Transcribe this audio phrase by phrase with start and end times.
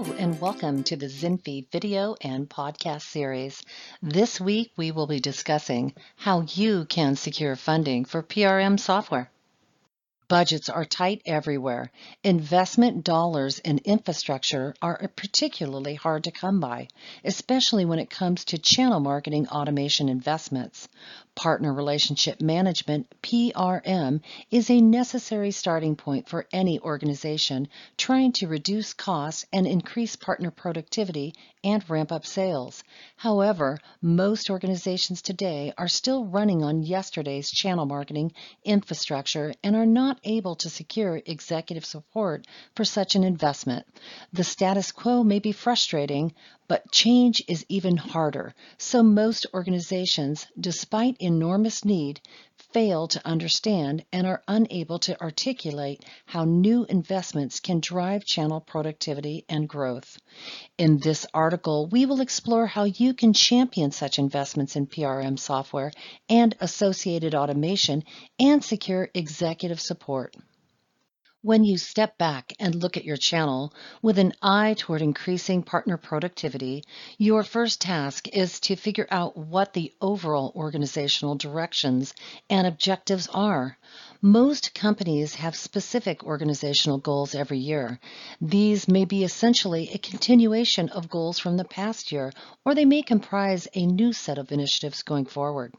[0.00, 3.60] Hello, and welcome to the Zinfi video and podcast series.
[4.00, 9.28] This week, we will be discussing how you can secure funding for PRM software.
[10.28, 11.90] Budgets are tight everywhere.
[12.22, 16.86] Investment dollars in infrastructure are particularly hard to come by,
[17.24, 20.86] especially when it comes to channel marketing automation investments.
[21.38, 28.92] Partner Relationship Management, PRM, is a necessary starting point for any organization trying to reduce
[28.92, 31.32] costs and increase partner productivity
[31.62, 32.82] and ramp up sales.
[33.16, 38.32] However, most organizations today are still running on yesterday's channel marketing
[38.64, 43.86] infrastructure and are not able to secure executive support for such an investment.
[44.32, 46.34] The status quo may be frustrating,
[46.68, 48.54] but change is even harder.
[48.76, 52.20] So most organizations, despite enormous need,
[52.72, 59.44] fail to understand and are unable to articulate how new investments can drive channel productivity
[59.46, 60.18] and growth.
[60.78, 65.92] In this article, we will explore how you can champion such investments in PRM software
[66.30, 68.04] and associated automation
[68.40, 70.34] and secure executive support.
[71.48, 75.96] When you step back and look at your channel with an eye toward increasing partner
[75.96, 76.84] productivity,
[77.16, 82.12] your first task is to figure out what the overall organizational directions
[82.50, 83.78] and objectives are.
[84.20, 88.00] Most companies have specific organizational goals every year.
[88.40, 92.32] These may be essentially a continuation of goals from the past year,
[92.64, 95.72] or they may comprise a new set of initiatives going forward.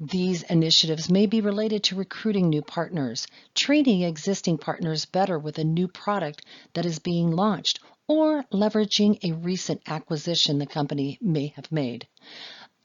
[0.00, 5.64] These initiatives may be related to recruiting new partners, treating existing partners better with a
[5.64, 11.70] new product that is being launched, or leveraging a recent acquisition the company may have
[11.70, 12.06] made.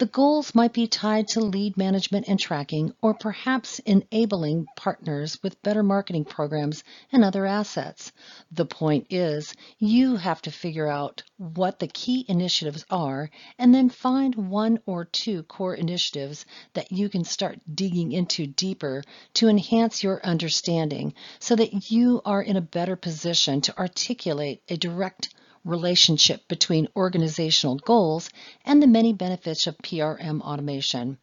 [0.02, 5.62] The goals might be tied to lead management and tracking, or perhaps enabling partners with
[5.62, 8.12] better marketing programs and other assets.
[8.52, 13.30] The point is, you have to figure out what the key initiatives are
[13.60, 19.04] and then find one or two core initiatives that you can start digging into deeper
[19.36, 24.78] to enhance your understanding so that you are in a better position to articulate a
[24.78, 25.30] direct
[25.64, 28.30] relationship between organizational goals
[28.66, 31.18] and the many benefits of PRM automation.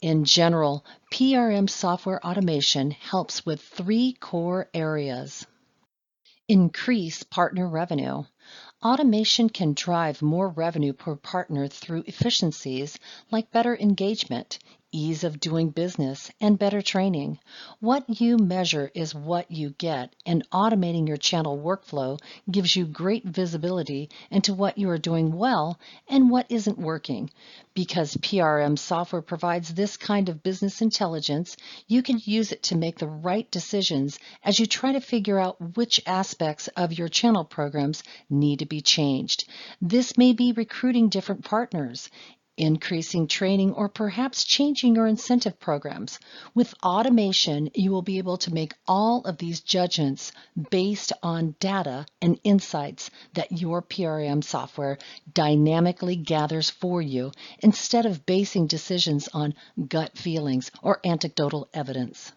[0.00, 5.46] In general, PRM software automation helps with three core areas.
[6.48, 8.24] Increase partner revenue.
[8.82, 12.98] Automation can drive more revenue per partner through efficiencies
[13.30, 14.58] like better engagement,
[14.90, 17.38] ease of doing business, and better training.
[17.80, 22.18] What you measure is what you get, and automating your channel workflow
[22.50, 25.78] gives you great visibility into what you are doing well
[26.08, 27.30] and what isn't working.
[27.74, 31.56] Because PRM software provides this kind of business intelligence,
[31.86, 35.76] you can use it to make the right decisions as you try to figure out
[35.76, 39.48] which aspects of your channel programs need to be changed.
[39.80, 42.10] This may be recruiting different partners,
[42.58, 46.18] increasing training, or perhaps changing your incentive programs.
[46.54, 50.32] With automation, you will be able to make all of these judgments
[50.70, 54.98] based on data and insights that your PRM software
[55.32, 59.54] dynamically gathers for you instead of basing decisions on
[59.88, 62.32] gut feelings or anecdotal evidence.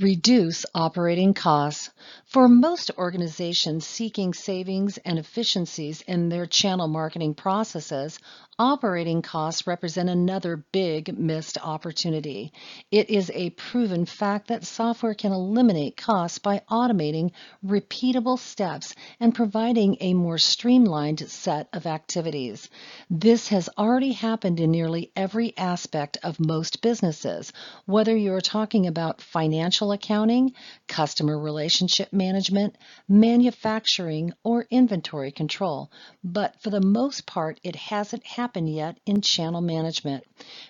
[0.00, 1.90] Reduce operating costs.
[2.24, 8.18] For most organizations seeking savings and efficiencies in their channel marketing processes,
[8.58, 12.52] Operating costs represent another big missed opportunity.
[12.90, 17.32] It is a proven fact that software can eliminate costs by automating
[17.64, 22.68] repeatable steps and providing a more streamlined set of activities.
[23.08, 27.54] This has already happened in nearly every aspect of most businesses,
[27.86, 30.52] whether you're talking about financial accounting,
[30.86, 32.76] customer relationship management,
[33.08, 35.90] manufacturing, or inventory control.
[36.22, 40.24] But for the most part, it hasn't happened happen yet in channel management.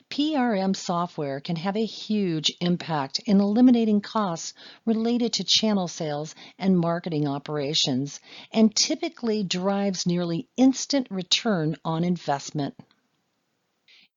[0.09, 4.55] PRM software can have a huge impact in eliminating costs
[4.87, 8.21] related to channel sales and marketing operations
[8.53, 12.77] and typically drives nearly instant return on investment.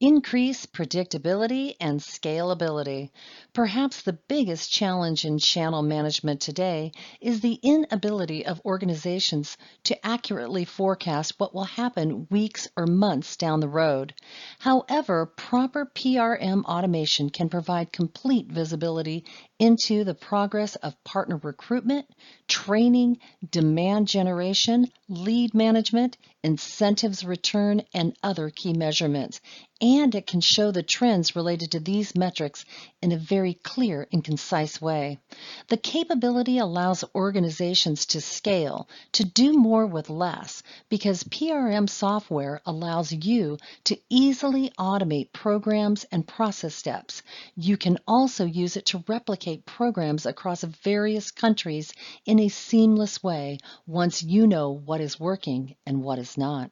[0.07, 3.09] Increase predictability and scalability.
[3.53, 10.63] Perhaps the biggest challenge in channel management today is the inability of organizations to accurately
[10.63, 14.13] forecast what will happen weeks or months down the road.
[14.59, 19.25] However, proper PRM automation can provide complete visibility
[19.57, 22.05] into the progress of partner recruitment,
[22.47, 23.17] training,
[23.49, 29.41] demand generation, lead management, incentives return, and other key measurements.
[29.81, 32.63] And it can show the trends related to these metrics
[33.01, 35.19] in a very clear and concise way.
[35.67, 43.11] The capability allows organizations to scale, to do more with less, because PRM software allows
[43.11, 47.21] you to easily automate programs and process steps.
[47.57, 51.93] You can also use it to replicate programs across various countries
[52.25, 56.71] in a seamless way once you know what is working and what is not.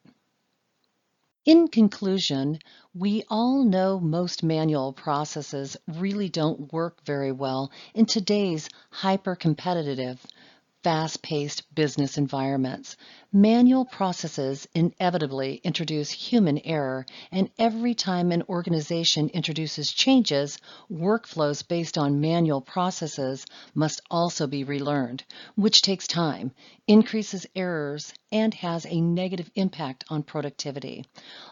[1.46, 2.60] In conclusion,
[2.96, 10.26] we all know most manual processes really don't work very well in today's hyper-competitive,
[10.84, 12.96] fast-paced business environments.
[13.34, 20.58] Manual processes inevitably introduce human error, and every time an organization introduces changes,
[20.90, 25.26] workflows based on manual processes must also be relearned,
[25.56, 26.52] which takes time,
[26.88, 31.06] increases errors, and has a negative impact on productivity.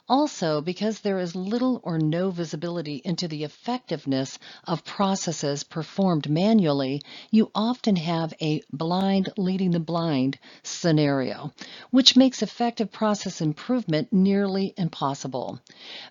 [0.10, 7.01] Also, because there is little or no visibility into the effectiveness of processes performed manually,
[7.30, 11.54] you often have a blind leading the blind scenario
[11.92, 15.60] which makes effective process improvement nearly impossible.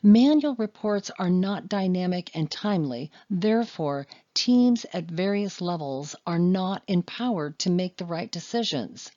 [0.03, 7.59] Manual reports are not dynamic and timely, therefore, teams at various levels are not empowered
[7.59, 9.11] to make the right decisions.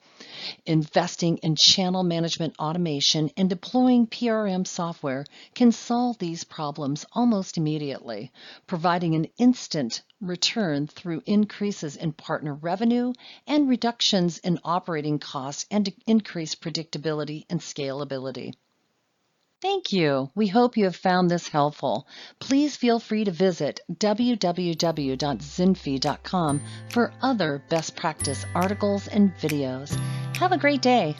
[0.66, 8.32] Investing in channel management automation and deploying PRM software can solve these problems almost immediately,
[8.66, 13.12] providing an instant return through increases in partner revenue
[13.46, 18.54] and reductions in operating costs and increased predictability and scalability.
[19.60, 20.30] Thank you.
[20.34, 22.06] We hope you have found this helpful.
[22.38, 29.98] Please feel free to visit www.zinfi.com for other best practice articles and videos.
[30.36, 31.16] Have a great day.